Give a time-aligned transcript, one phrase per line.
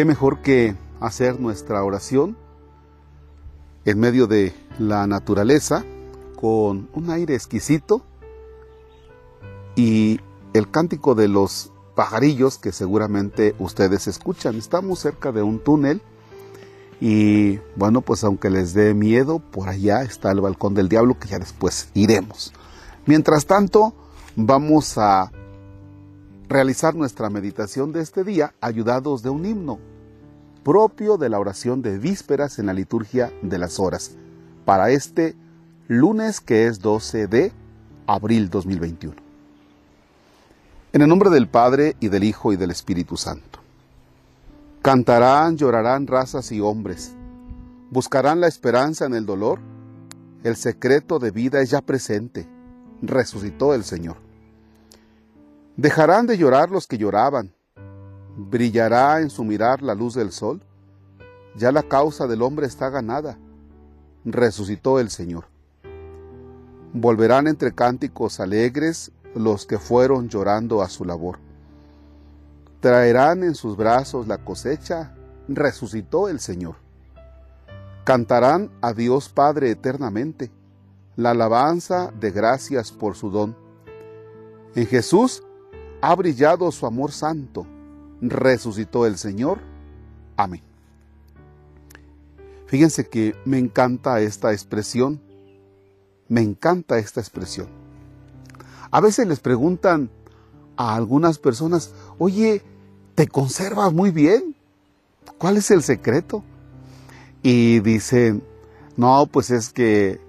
[0.00, 2.34] qué mejor que hacer nuestra oración
[3.84, 5.84] en medio de la naturaleza
[6.40, 8.00] con un aire exquisito
[9.76, 10.18] y
[10.54, 14.54] el cántico de los pajarillos que seguramente ustedes escuchan.
[14.54, 16.00] Estamos cerca de un túnel
[16.98, 21.28] y bueno, pues aunque les dé miedo, por allá está el balcón del diablo que
[21.28, 22.54] ya después iremos.
[23.04, 23.92] Mientras tanto,
[24.34, 25.30] vamos a
[26.48, 29.89] realizar nuestra meditación de este día ayudados de un himno
[30.62, 34.16] propio de la oración de vísperas en la liturgia de las horas
[34.64, 35.34] para este
[35.88, 37.52] lunes que es 12 de
[38.06, 39.14] abril 2021.
[40.92, 43.60] En el nombre del Padre y del Hijo y del Espíritu Santo.
[44.82, 47.12] Cantarán, llorarán razas y hombres,
[47.90, 49.60] buscarán la esperanza en el dolor,
[50.42, 52.48] el secreto de vida es ya presente,
[53.02, 54.16] resucitó el Señor.
[55.76, 57.52] Dejarán de llorar los que lloraban.
[58.48, 60.62] Brillará en su mirar la luz del sol.
[61.56, 63.36] Ya la causa del hombre está ganada.
[64.24, 65.44] Resucitó el Señor.
[66.94, 71.38] Volverán entre cánticos alegres los que fueron llorando a su labor.
[72.80, 75.14] Traerán en sus brazos la cosecha.
[75.46, 76.76] Resucitó el Señor.
[78.04, 80.50] Cantarán a Dios Padre eternamente
[81.16, 83.54] la alabanza de gracias por su don.
[84.74, 85.42] En Jesús
[86.00, 87.66] ha brillado su amor santo.
[88.20, 89.58] Resucitó el Señor.
[90.36, 90.62] Amén.
[92.66, 95.20] Fíjense que me encanta esta expresión.
[96.28, 97.68] Me encanta esta expresión.
[98.90, 100.10] A veces les preguntan
[100.76, 102.62] a algunas personas, oye,
[103.14, 104.54] ¿te conservas muy bien?
[105.38, 106.42] ¿Cuál es el secreto?
[107.42, 108.42] Y dicen,
[108.96, 110.20] no, pues es que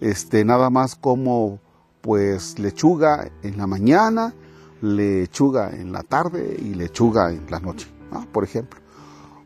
[0.00, 1.60] este, nada más como
[2.00, 4.34] pues lechuga en la mañana
[4.80, 7.88] lechuga en la tarde y lechuga en la noche,
[8.32, 8.80] por ejemplo.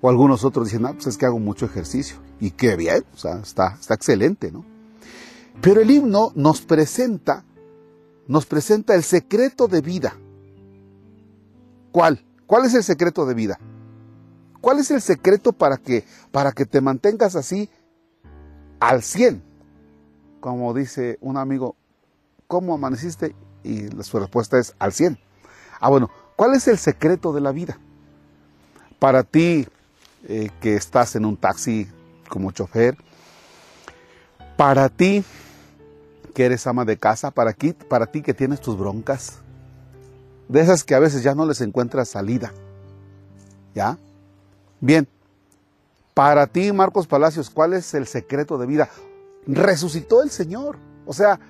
[0.01, 2.17] O algunos otros dicen, ah, pues es que hago mucho ejercicio.
[2.41, 4.65] Y qué bien, o sea, está, está excelente, ¿no?
[5.61, 7.45] Pero el himno nos presenta,
[8.27, 10.15] nos presenta el secreto de vida.
[11.93, 12.25] ¿Cuál?
[12.47, 13.59] ¿Cuál es el secreto de vida?
[14.61, 17.71] ¿Cuál es el secreto para que, para que te mantengas así
[18.81, 19.43] al 100?
[20.41, 21.77] Como dice un amigo,
[22.47, 23.35] ¿cómo amaneciste?
[23.65, 25.19] Y su respuesta es al 100.
[25.81, 27.79] Ah, bueno, ¿cuál es el secreto de la vida?
[28.99, 29.67] Para ti
[30.29, 31.89] eh, que estás en un taxi
[32.29, 32.97] como chofer,
[34.57, 35.25] para ti
[36.35, 39.39] que eres ama de casa, para, aquí, para ti que tienes tus broncas,
[40.49, 42.53] de esas que a veces ya no les encuentras salida.
[43.75, 43.99] ¿Ya?
[44.81, 45.09] Bien,
[46.15, 48.89] para ti, Marcos Palacios, ¿cuál es el secreto de vida?
[49.47, 50.77] Resucitó el Señor.
[51.07, 51.41] O sea,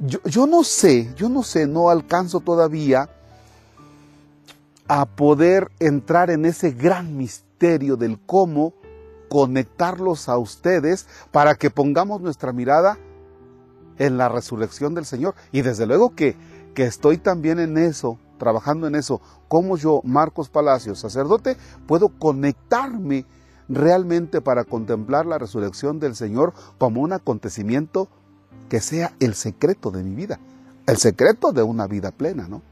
[0.00, 3.08] yo, no sé, yo no sé, no alcanzo todavía
[4.86, 8.74] a poder entrar en ese gran misterio del cómo
[9.28, 12.98] conectarlos a ustedes para que pongamos nuestra mirada
[13.98, 15.34] en la resurrección del Señor.
[15.52, 16.36] Y desde luego que,
[16.74, 21.56] que estoy también en eso, trabajando en eso, como yo, Marcos Palacios, sacerdote,
[21.86, 23.24] puedo conectarme
[23.68, 28.08] realmente para contemplar la resurrección del Señor como un acontecimiento
[28.68, 30.38] que sea el secreto de mi vida,
[30.86, 32.62] el secreto de una vida plena, ¿no?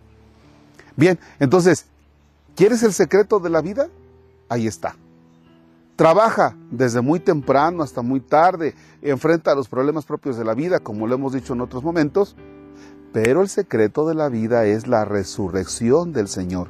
[0.96, 1.86] Bien, entonces,
[2.54, 3.88] ¿Quieres el secreto de la vida?
[4.48, 4.94] Ahí está.
[5.96, 11.06] Trabaja desde muy temprano hasta muy tarde, enfrenta los problemas propios de la vida, como
[11.06, 12.36] lo hemos dicho en otros momentos,
[13.12, 16.68] pero el secreto de la vida es la resurrección del Señor.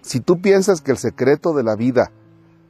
[0.00, 2.10] Si tú piensas que el secreto de la vida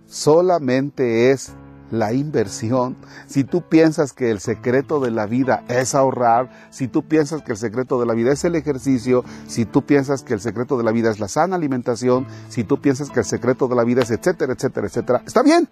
[0.07, 1.53] solamente es
[1.91, 7.05] la inversión, si tú piensas que el secreto de la vida es ahorrar, si tú
[7.05, 10.41] piensas que el secreto de la vida es el ejercicio, si tú piensas que el
[10.41, 13.77] secreto de la vida es la sana alimentación, si tú piensas que el secreto de
[13.77, 15.69] la vida es etcétera, etcétera, etcétera, está bien,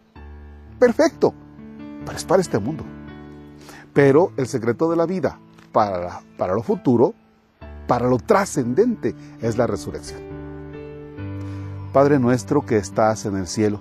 [0.79, 1.35] perfecto,
[2.05, 2.85] pero es para este mundo.
[3.93, 5.39] Pero el secreto de la vida
[5.73, 7.15] para, para lo futuro,
[7.87, 10.21] para lo trascendente, es la resurrección.
[11.93, 13.81] Padre nuestro que estás en el cielo,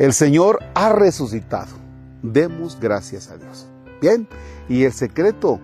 [0.00, 1.76] El Señor ha resucitado.
[2.22, 3.66] Demos gracias a Dios.
[4.00, 4.26] Bien,
[4.66, 5.60] y el secreto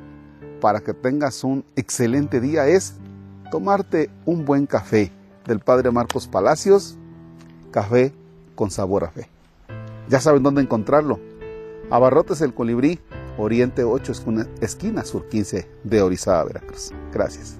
[0.61, 2.97] para que tengas un excelente día es
[3.51, 5.11] tomarte un buen café
[5.47, 6.99] del Padre Marcos Palacios,
[7.71, 8.13] café
[8.55, 9.31] con sabor a fe.
[10.11, 11.19] Ya saben dónde encontrarlo.
[11.89, 13.01] Abarrotes el Colibrí,
[13.39, 14.13] Oriente 8,
[14.61, 16.93] esquina, sur 15 de Orizaba, Veracruz.
[17.11, 17.57] Gracias.